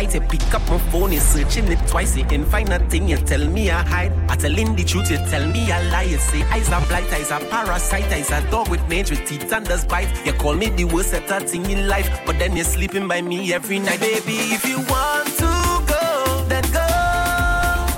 night. 0.10 0.22
You 0.22 0.28
pick 0.28 0.54
up 0.54 0.68
my 0.70 0.78
phone, 0.92 1.12
you 1.12 1.20
searching 1.20 1.68
it 1.72 1.80
twice, 1.88 2.16
you 2.16 2.26
can 2.26 2.46
find 2.46 2.70
nothing. 2.70 3.08
You 3.08 3.18
tell 3.18 3.46
me 3.48 3.70
I 3.70 3.82
hide. 3.84 4.12
I 4.30 4.36
telling 4.36 4.76
the 4.76 4.84
truth, 4.84 5.12
you 5.12 5.18
tell 5.30 5.46
me 5.48 5.72
a 5.72 5.84
lie. 5.92 6.04
You 6.04 6.18
say 6.18 6.42
eyes 6.44 6.70
are 6.72 6.86
blight, 6.88 7.12
eyes 7.14 7.32
are 7.32 7.40
parasite, 7.40 8.12
eyes 8.12 8.32
are 8.32 8.42
dog 8.50 8.70
with 8.70 8.88
mange 8.90 9.12
with 9.12 9.26
teeth 9.28 9.52
and 9.52 9.66
does 9.66 9.86
bite. 9.86 10.10
You 10.26 10.34
call 10.34 10.56
me 10.56 10.70
the 10.70 10.86
worst 10.86 11.14
at 11.14 11.28
that 11.28 11.50
thing 11.50 11.70
in 11.70 11.88
life, 11.88 12.10
but 12.26 12.40
then 12.40 12.56
you're 12.56 12.66
sleeping 12.66 13.08
by 13.08 13.22
me 13.22 13.54
every 13.54 13.80
night, 13.80 14.00
baby. 14.00 14.38
If 14.54 14.66
you 14.66 14.78
want 14.78 15.28
to 15.38 15.52
go, 15.88 16.46
then 16.48 16.64
go. 16.72 16.88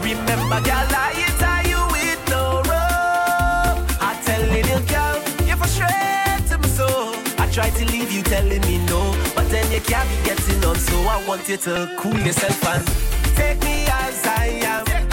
Remember, 0.02 0.60
girl, 0.62 0.88
I 0.90 1.14
tie 1.40 1.70
you 1.70 1.82
with 1.96 2.22
no 2.30 2.58
rope. 2.70 4.02
I 4.02 4.20
tell 4.26 4.44
you, 4.46 4.64
girl, 4.88 5.48
you're 5.48 5.58
frustrated 5.58 6.48
to 6.50 6.58
my 6.58 6.68
soul. 6.68 7.16
I 7.40 7.50
try 7.52 7.70
to 7.70 7.86
leave 7.86 8.12
you, 8.12 8.24
telling 8.24 8.62
me 8.62 8.86
no 8.86 9.31
then 9.52 9.70
you 9.72 9.82
can't 9.82 10.10
be 10.10 10.16
getting 10.24 10.64
on. 10.66 10.76
So 10.78 10.96
I 11.02 11.24
want 11.28 11.48
you 11.50 11.58
to 11.58 11.94
cool 12.00 12.18
yourself 12.18 12.66
and 12.66 12.88
take 13.36 13.60
me 13.64 13.86
as 13.88 14.26
I 14.26 14.46
am. 14.64 15.11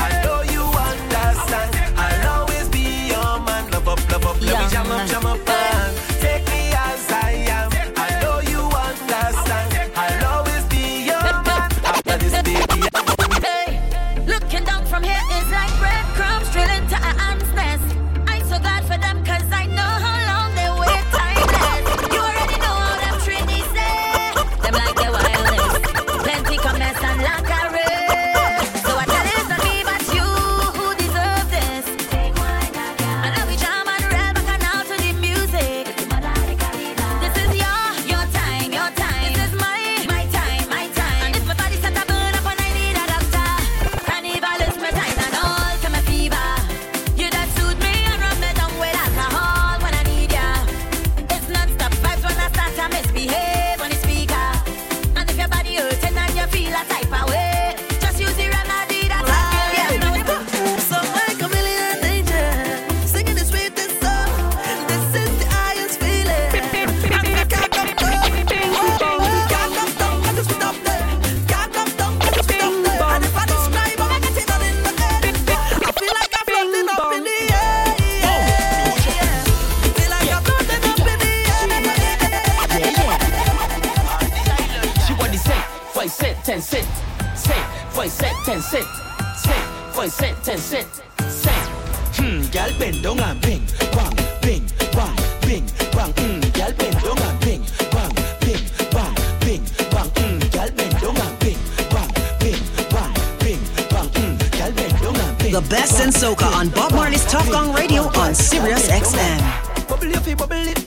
Bend 92.79 93.03
down 93.03 93.19
and 93.21 93.41
bing, 93.41 93.63
bang, 93.93 94.15
bing, 94.43 94.65
bang, 94.93 95.17
bing, 95.43 95.67
bang. 95.93 96.13
Mm, 96.13 96.53
Gal 96.53 96.73
bend 96.75 96.97
down 97.03 97.19
and 97.19 97.41
bing, 97.41 97.63
bang, 97.91 98.13
bing, 98.41 98.63
bang, 98.93 99.15
bing, 99.41 99.63
bang. 99.91 100.09
Mm, 100.15 100.51
Gal 100.53 100.71
bend 100.71 100.95
down 101.01 101.17
and 101.17 101.39
bing, 101.41 101.59
bang, 101.91 102.11
bing, 102.39 102.61
bang, 102.93 103.13
bing, 103.41 103.61
bang. 103.91 104.09
Mm, 104.15 104.51
Gal 104.53 104.73
bend 104.73 104.95
down 105.01 105.17
and 105.17 105.39
bing. 105.39 105.53
The 105.53 105.63
best 105.69 106.01
in 106.05 106.11
soca 106.11 106.47
on 106.55 106.69
Bob 106.69 106.93
Marley's 106.93 107.25
Tuff 107.25 107.51
Gong 107.51 107.73
Radio 107.75 108.03
on 108.21 108.35
Sirius 108.35 108.89
XM. 108.89 109.89
Bubble 109.89 110.07
your 110.07 110.21
feet, 110.21 110.39
bubble 110.39 110.57
it, 110.57 110.87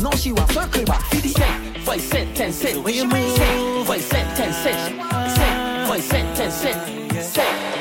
ATM, 0.00 0.02
now 0.02 0.10
she 0.16 0.32
want 0.32 0.50
circle 0.52 0.84
back. 0.84 1.02
See 1.12 1.20
the 1.20 1.28
Cent, 1.28 1.76
five 1.78 2.00
cent, 2.00 2.36
ten 2.36 2.52
cent. 2.52 2.84
When 2.84 2.94
you 2.94 3.04
move, 3.04 3.36
cent, 3.36 3.86
five 3.86 4.02
cent, 4.02 4.36
ten 4.36 4.52
cent, 4.52 5.00
cent, 5.36 5.88
five 5.88 6.02
cent, 6.02 6.36
ten 6.36 6.50
cent, 6.50 7.22
cent. 7.22 7.76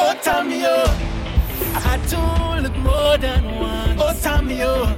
Oh, 0.00 0.14
Tommy, 0.22 0.62
oh, 0.64 0.86
I 1.74 1.98
to 2.08 2.62
look 2.62 2.76
more 2.76 3.18
than 3.18 3.60
once. 3.60 4.00
Oh, 4.02 4.14
Tommy, 4.22 4.62
oh, 4.62 4.96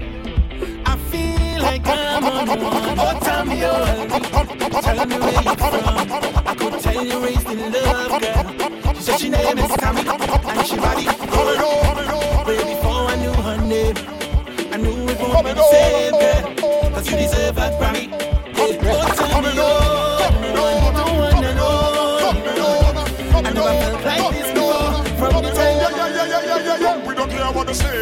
I 0.87 0.97
feel 1.11 1.63
like 1.63 1.87
I'm 1.87 2.25
on 2.25 2.49
one. 2.49 2.99
Oh, 2.99 3.19
Tommy, 3.21 3.65
oh, 3.65 4.81
tell 4.81 5.07
me 5.07 5.19
where 5.19 5.33
you 5.33 5.55
from. 5.57 6.47
I 6.47 6.55
could 6.57 6.81
tell 6.81 7.05
you 7.05 7.25
raised 7.25 7.49
in 7.49 7.73
love, 7.73 8.21
girl. 8.21 8.95
She 8.95 9.03
said 9.03 9.19
she 9.19 9.29
name 9.29 9.59
is 9.59 9.71
Tommy, 9.77 10.03
and 10.07 10.67
she 10.67 10.77
body 10.77 11.05
coming 11.05 11.61
on. 11.61 11.94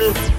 Later. 0.02 0.31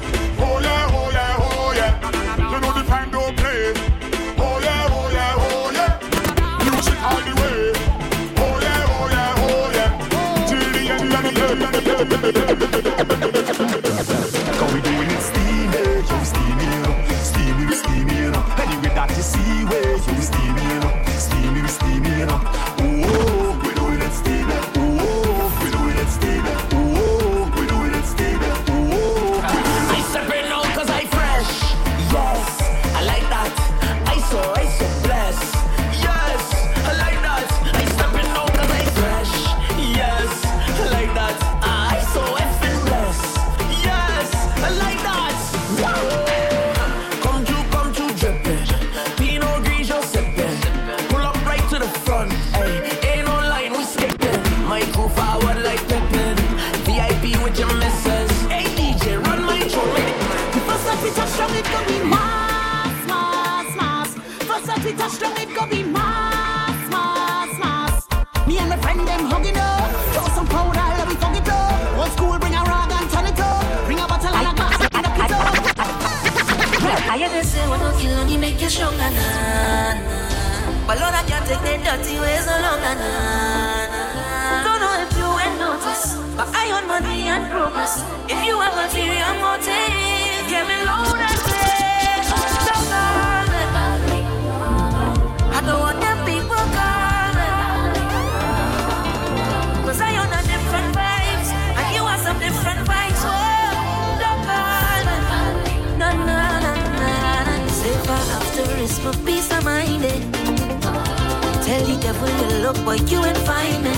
Look, 112.74 112.86
but 112.86 113.11
you 113.11 113.24
ain't 113.26 113.38
find 113.39 113.86
it. 113.86 113.97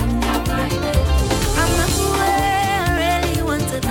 I'm 1.58 1.70
not 1.78 1.90
where 2.12 2.82
I 2.82 3.22
really 3.24 3.42
want 3.42 3.62
to 3.68 3.80
be. 3.80 3.86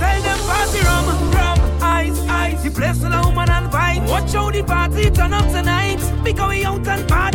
Tell 0.00 0.22
them 0.22 0.38
party 0.46 0.80
rum, 0.80 1.06
rum, 1.32 1.58
ice, 1.82 2.20
ice. 2.28 2.62
The 2.62 2.70
place 2.70 2.98
full 2.98 3.12
of 3.12 3.26
woman 3.26 3.50
and 3.50 3.70
vibes. 3.70 4.08
Watch 4.08 4.32
how 4.32 4.50
the 4.50 4.62
party 4.62 5.10
turn 5.10 5.32
up 5.32 5.50
tonight. 5.50 6.00
Because 6.24 6.48
we 6.48 6.64
out 6.64 6.86
and 6.86 7.08
party, 7.08 7.29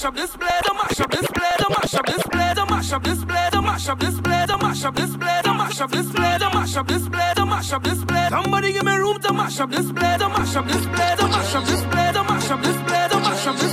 mash 0.00 0.08
up 0.08 0.14
this 0.14 0.34
play, 0.34 0.60
to 0.64 0.72
mash 0.72 1.00
up 1.00 1.10
this 1.10 1.26
play, 1.26 1.50
to 1.58 1.68
mash 1.68 1.94
up 1.94 2.06
this 2.06 2.22
play, 2.22 2.54
to 2.54 2.64
mash 2.64 2.92
up 2.92 3.04
this 3.04 3.22
play, 3.22 3.50
to 3.50 3.60
mash 3.60 3.88
up 3.88 3.98
this 4.00 4.20
play, 4.20 4.46
to 4.46 4.56
mash 4.56 4.84
up 4.84 4.94
this 4.94 5.16
play, 5.16 5.42
to 5.42 5.52
mash 5.52 5.80
up 5.80 5.90
this 5.90 6.08
play, 6.08 6.38
to 6.38 6.50
mash 6.50 6.76
up 6.76 6.86
this 6.88 7.08
play, 7.08 7.32
to 7.36 7.44
mash 7.44 7.72
up 7.72 7.82
this 7.82 8.04
play. 8.06 8.28
Somebody 8.30 8.72
give 8.72 8.84
me 8.84 8.96
room 8.96 9.18
to 9.20 9.32
mash 9.34 9.60
up 9.60 9.70
this 9.70 9.92
play, 9.92 10.16
to 10.18 10.28
mash 10.28 10.56
up 10.56 10.66
this 10.66 10.86
play, 10.86 11.16
to 11.18 11.28
mash 11.28 11.54
up 11.54 11.64
this 11.66 11.84
play, 11.84 12.12
to 12.14 12.22
mash 12.24 12.50
up 12.50 12.62
this 12.62 12.76
play, 12.88 13.08
to 13.10 13.20
mash 13.20 13.46
up 13.46 13.56
this. 13.58 13.72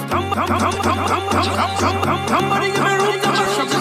Somebody 2.28 2.72
give 2.72 2.84
me 2.84 2.92
room 2.92 3.20
to 3.22 3.30
mash 3.32 3.60
up 3.60 3.68
this 3.70 3.77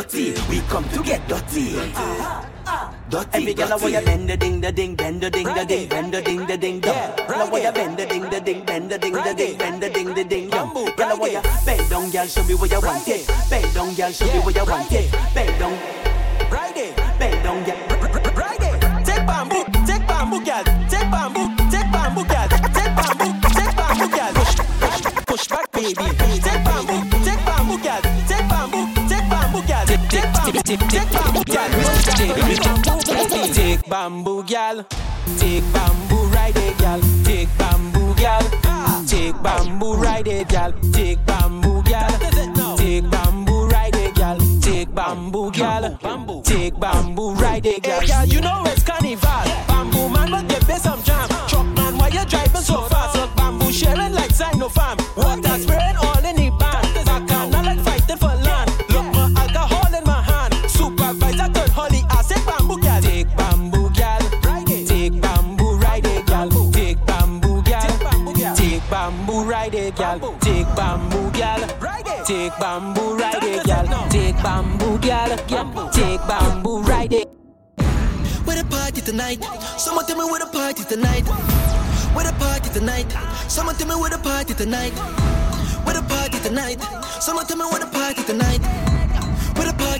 Dirty. 0.00 0.32
We 0.48 0.60
come 0.62 0.88
to 0.96 1.02
get 1.02 1.28
dirty. 1.28 1.76
Dirty, 3.10 3.28
Every 3.34 3.52
girl 3.52 3.68
want 3.68 3.92
you 3.92 4.00
bend 4.00 4.30
the 4.30 4.36
ding 4.38 4.60
the 4.62 4.72
ding, 4.72 4.96
bend 4.96 5.20
the 5.20 5.28
ding 5.28 5.44
the 5.44 5.64
ding, 5.66 5.88
bend 5.90 6.14
the 6.14 6.22
ding 6.22 6.46
the 6.46 6.56
ding 6.56 6.80
dong. 6.80 7.16
Girl 7.28 7.50
want 7.50 7.64
you 7.64 7.72
bend 7.72 7.98
the 7.98 8.06
ding 8.06 8.30
the 8.30 8.40
ding, 8.40 8.64
bend 8.64 8.90
the 8.90 8.96
ding 8.98 9.12
the 9.12 9.34
ding, 9.36 9.58
bend 9.58 9.82
the 9.82 9.90
ding 9.90 10.14
the 10.14 10.24
ding 10.24 10.48
dong. 10.48 10.72
Girl 10.72 11.18
want 11.18 11.32
you 11.32 11.42
bend 11.66 11.90
down, 11.90 12.10
girl, 12.10 12.26
show 12.26 12.42
me 12.44 12.54
where 12.54 12.70
you 12.70 12.80
want 12.80 13.08
it. 13.08 13.26
Bend 13.50 13.74
down, 13.74 13.94
girl, 13.94 14.10
show 14.10 14.24
me 14.24 14.38
where 14.40 14.54
you 14.56 14.64
want 14.64 14.90
it. 14.90 15.12
Bend 15.34 15.58
down, 15.58 15.72
ride 16.50 16.76
it, 16.78 16.96
bend 17.18 17.44
down, 17.44 17.64
girl, 17.64 17.76
ride 18.40 18.62
it. 18.62 19.04
Take 19.04 19.26
bamboo, 19.26 19.64
take 19.84 20.06
bamboo, 20.08 20.40
girl, 20.40 20.64
take 20.88 21.10
bamboo, 21.12 21.44
take 21.68 21.92
bamboo, 21.92 22.24
girl, 22.24 22.48
take 22.48 22.92
bamboo, 22.96 23.32
take 23.52 23.76
bamboo, 23.76 24.08
girl. 24.16 24.32
Push, 24.32 24.56
push, 24.80 25.24
push 25.26 25.46
back, 25.48 25.70
baby. 25.72 26.40
Take 26.40 26.64
take 30.76 30.88
take 30.88 31.10
bamboo. 31.12 31.44
Take 31.44 32.36
bamboo, 32.84 33.52
take 33.52 33.88
bamboo, 33.88 34.42
girl. 34.44 34.84
Take 35.38 35.72
bamboo, 35.72 36.24
ride 36.26 36.56
it, 36.56 36.78
girl. 36.78 37.00
Take 37.24 37.48
bamboo, 37.58 38.14
girl. 38.14 38.42
Take 39.06 39.42
bamboo, 39.42 39.94
ride 39.94 40.28
it, 40.28 40.48
girl. 40.48 40.72
Take 40.92 41.24
bamboo, 41.26 41.82
girl. 41.82 42.76
Take 42.76 43.10
bamboo, 43.10 43.66
ride 43.68 43.96
it, 43.96 44.14
girl. 44.14 44.38
Take 44.60 44.94
bamboo, 44.94 45.50
girl. 45.50 45.98
Take 46.44 46.78
bamboo, 46.78 47.34
ride 47.34 47.66
it, 47.66 47.82
girl, 47.82 48.26
you 48.26 48.40
know 48.40 48.69
Take 72.50 72.58
bamboo, 72.58 73.16
ride 73.16 73.44
it, 73.44 73.64
girl. 73.64 74.08
Take 74.10 74.42
bamboo, 74.42 74.98
girl. 74.98 75.90
Take 75.92 76.20
bamboo, 76.26 76.82
ride 76.82 77.12
it. 77.12 77.28
Where 78.44 78.60
the 78.60 78.64
party 78.68 79.00
tonight? 79.00 79.44
Someone 79.78 80.04
tell 80.04 80.18
me 80.18 80.24
where 80.24 80.40
the 80.40 80.46
party 80.46 80.82
tonight. 80.82 81.22
Where 82.12 82.24
the 82.24 82.32
party 82.40 82.70
tonight? 82.70 83.06
Someone 83.46 83.76
tell 83.76 83.86
me 83.86 83.94
where 83.94 84.10
the 84.10 84.18
party 84.18 84.54
tonight. 84.54 84.90
Where 85.84 85.94
the 85.94 86.02
party 86.02 86.40
tonight? 86.40 86.82
Someone 87.20 87.46
tell 87.46 87.56
me 87.56 87.66
where 87.70 87.78
the 87.78 87.86
party 87.86 88.24
tonight. 88.24 88.60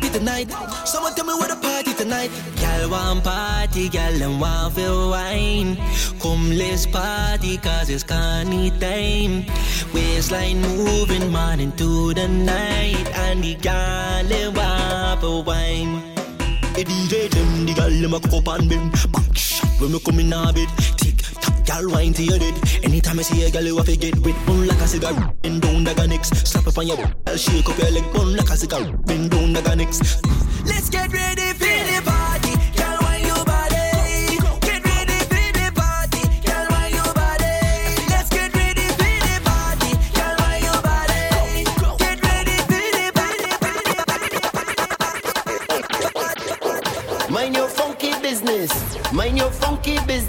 Party 0.01 0.19
tonight? 0.19 0.51
Someone 0.87 1.15
tell 1.15 1.27
me 1.27 1.35
where 1.35 1.49
the 1.49 1.57
party 1.57 1.93
tonight. 1.93 2.31
Girl 2.57 2.91
want 2.91 3.25
party, 3.25 3.89
girl 3.89 4.19
them 4.19 4.41
want 4.41 4.75
feel 4.75 5.11
wine. 5.11 5.77
Come 6.21 6.51
let's 6.51 6.87
party 6.87 7.59
cause 7.59 7.91
it's 7.91 8.03
carny 8.03 8.71
time. 8.71 9.45
Waistline 9.93 10.61
moving 10.63 11.31
morning 11.31 11.73
to 11.73 12.15
the 12.15 12.29
night. 12.29 13.09
And 13.15 13.45
the 13.45 13.55
girl 13.57 14.25
them 14.25 14.55
want 14.55 15.21
for 15.21 15.43
wine. 15.43 16.01
The 16.75 16.85
DJ 16.85 17.29
them, 17.31 17.67
the 17.67 17.75
girl 17.75 17.91
them 17.91 18.15
a 18.15 18.21
cup 18.21 18.49
and 18.59 18.69
bend. 18.69 18.93
Back 19.13 19.37
shot 19.37 19.69
when 19.81 19.93
me 19.93 20.01
come 20.01 20.21
in 20.21 20.33
a 20.33 20.53
bed. 20.53 21.10
Girl 21.71 21.89
wine 21.91 22.13
till 22.13 22.25
you 22.25 22.39
dead. 22.39 22.55
Anytime 22.83 23.21
I 23.21 23.23
see 23.23 23.45
a 23.45 23.51
girl, 23.51 23.63
you 23.63 23.77
have 23.77 23.87
to 23.87 23.97
get 23.97 24.19
wet. 24.19 24.35
Bun 24.45 24.67
like 24.67 24.81
a 24.81 24.89
cigar, 24.89 25.15
bend 25.41 25.63
down 25.63 25.85
like 25.85 25.99
a 25.99 26.07
next. 26.09 26.35
Slap 26.47 26.67
up 26.67 26.77
on 26.79 26.87
your 26.89 26.99
I'll 27.29 27.37
shake 27.37 27.69
up 27.69 27.79
your 27.79 27.91
leg. 27.93 28.13
Bun 28.13 28.35
like 28.37 28.51
a 28.51 28.57
cigar, 28.57 28.93
bend 29.07 29.31
down 29.31 29.53
like 29.53 29.69
a 29.69 29.77
next. 29.77 30.03
Let's 30.67 30.91
get 30.91 31.13
ready 31.13 31.53
for 31.53 31.65
the 31.65 32.03
party. 32.05 32.57
Girl, 32.77 32.99
wine 33.03 33.25
your 33.25 33.45
body. 33.45 33.77
Get 34.67 34.85
ready 34.85 35.19
for 35.31 35.53
the 35.59 35.71
party. 35.79 36.23
Girl, 36.45 36.67
wine 36.71 36.93
your 36.93 37.15
body. 37.15 37.55
Let's 38.11 38.29
get 38.31 38.53
ready 38.53 38.87
for 38.99 39.15
the 39.23 39.41
party. 39.47 39.91
Girl, 40.19 40.35
wine 40.43 40.63
your 40.67 40.81
body. 40.83 41.23
Get 42.03 42.19
ready 42.27 42.57
for 42.67 42.83
the 47.29 47.33
Mind 47.33 47.55
your 47.55 47.69
funky 47.69 48.11
business. 48.21 48.73
Mind 49.13 49.39
your 49.39 49.53
funky 49.53 49.99
business. 50.07 50.20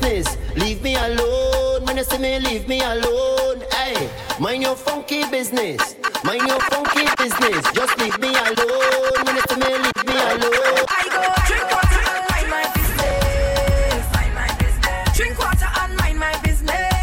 Me, 2.22 2.40
leave 2.40 2.68
me 2.68 2.80
alone. 2.82 3.64
Hey, 3.72 4.10
mind 4.40 4.62
your 4.62 4.76
funky 4.76 5.26
business. 5.32 5.96
Mind 6.24 6.48
your 6.48 6.60
funky 6.70 7.06
business. 7.18 7.66
Just 7.74 7.98
leave 7.98 8.18
me 8.20 8.30
alone. 8.30 9.26
You 9.26 9.42
see 9.50 9.56
me, 9.58 9.72
leave 9.84 10.06
me 10.06 10.14
alone. 10.14 10.86
I 10.88 11.04
go 11.10 11.22
drink 11.50 11.68
water 11.74 12.02
and 12.14 12.24
mind 12.30 12.50
my 12.56 12.66
business. 12.76 14.14
Mind 14.14 14.36
my 14.36 14.48
business. 14.60 15.18
Drink 15.18 15.40
water 15.40 15.70
and 15.82 15.98
mind 15.98 16.20
my 16.20 16.38
business. 16.44 16.94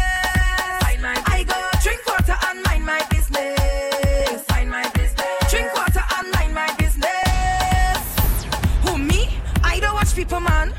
Mind 0.83 1.01
my 1.01 1.21
I 1.27 1.43
go 1.43 1.59
drink 1.83 2.05
water 2.07 2.37
and 2.47 2.63
mind 2.63 2.85
my 2.85 3.01
business. 3.09 4.47
Mind 4.49 4.69
my 4.71 4.89
business. 4.89 5.51
Drink 5.51 5.73
water 5.75 6.03
and 6.17 6.31
mind 6.31 6.53
my 6.53 6.73
business. 6.77 7.99
Who 8.85 8.97
me? 8.97 9.29
I 9.63 9.79
don't 9.81 9.95
watch 9.95 10.15
people, 10.15 10.39
man. 10.39 10.73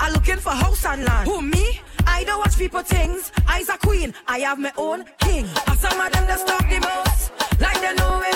I 0.00 0.10
looking 0.10 0.38
for 0.38 0.50
house 0.50 0.84
and 0.84 1.04
land. 1.04 1.28
Who 1.28 1.40
me? 1.42 1.80
I 2.06 2.24
don't 2.24 2.38
watch 2.38 2.58
people 2.58 2.82
things. 2.82 3.30
I 4.34 4.38
have 4.40 4.58
my 4.58 4.72
own 4.76 5.04
king. 5.20 5.46
And 5.68 5.78
some 5.78 6.00
of 6.00 6.10
them 6.10 6.26
that 6.26 6.40
stop 6.40 6.68
the 6.68 6.80
most. 6.80 7.30
Like 7.60 7.80
they 7.80 7.94
know 7.94 8.20
it 8.26 8.33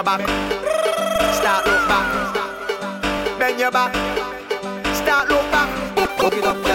your 0.00 0.18
back. 0.18 1.34
Start 1.34 1.66
look 1.66 1.88
back. 1.88 3.38
Bend 3.38 3.60
your 3.60 3.70
back. 3.70 3.94
Start 4.94 5.28
look 5.28 5.50
back. 5.50 6.32
It 6.32 6.44
up. 6.44 6.69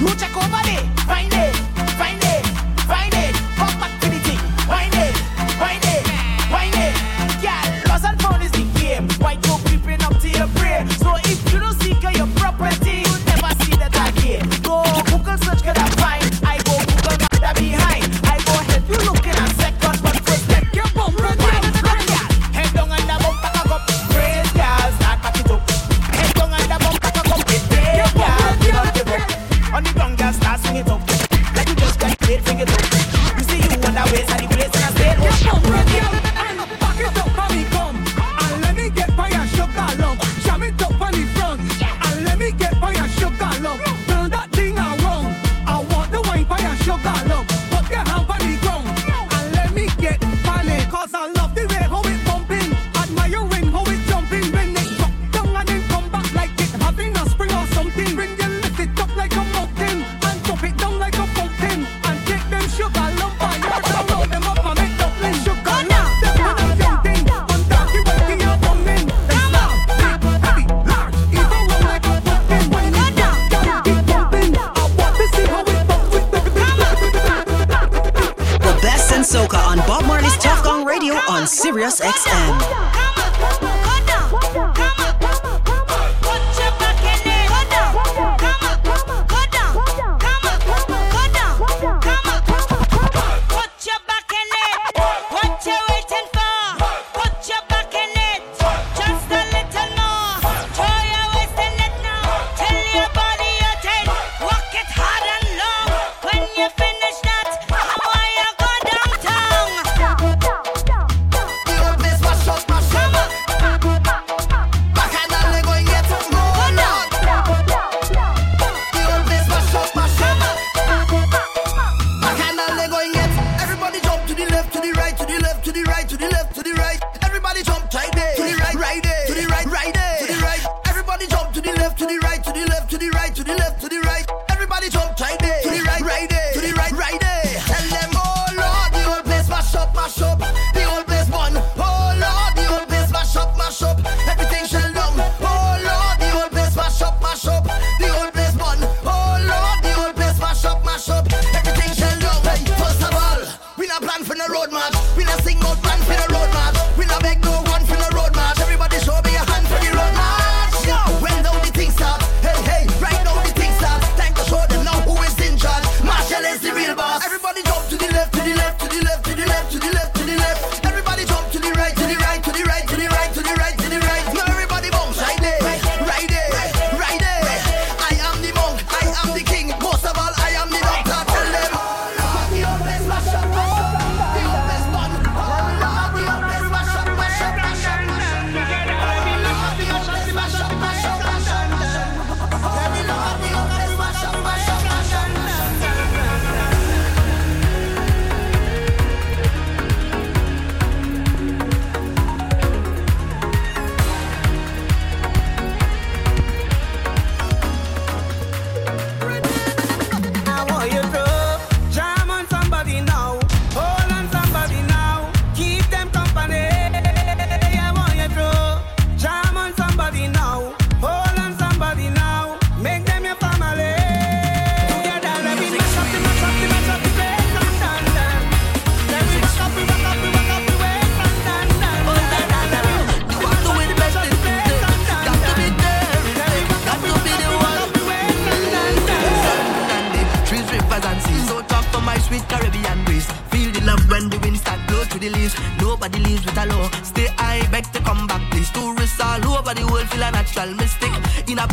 lucha 0.00 0.28
con. 0.32 0.69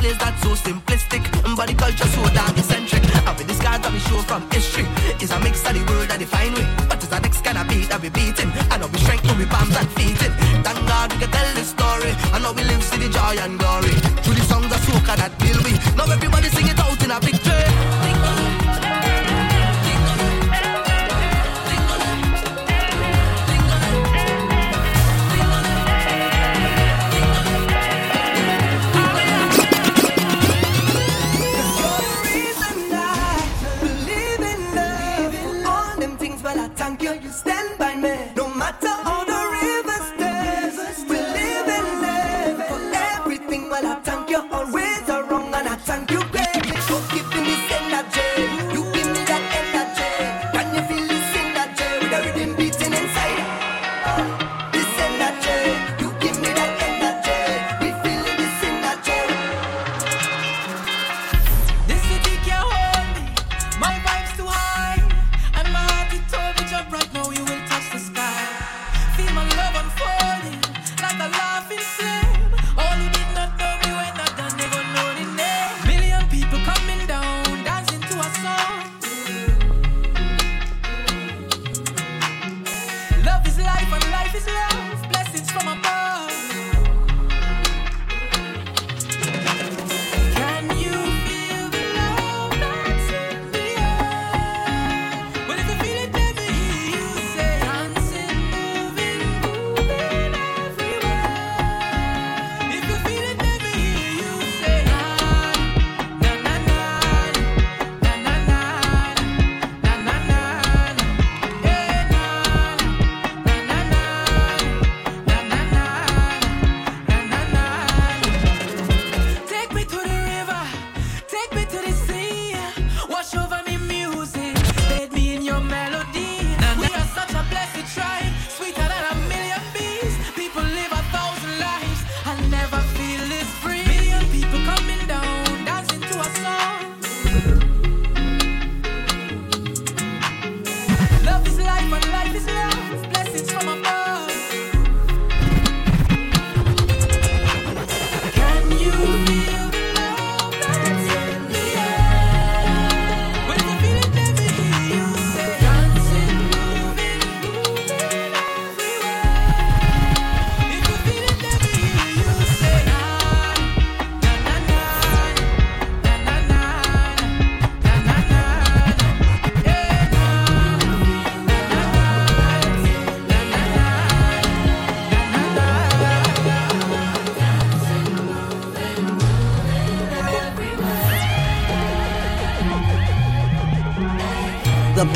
is 0.07 0.17
that 0.19 0.39
so 0.39 0.55
simplistic. 0.55 1.23
Body 1.55 1.73
culture 1.73 2.07
so 2.07 2.23
damn 2.33 2.56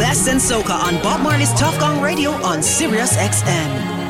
best 0.01 0.27
in 0.27 0.37
soca 0.37 0.73
on 0.73 0.95
Bob 1.03 1.21
Marley's 1.21 1.53
Tuff 1.53 1.79
Gong 1.79 2.01
Radio 2.01 2.31
on 2.31 2.63
Sirius 2.63 3.15
XM. 3.17 4.00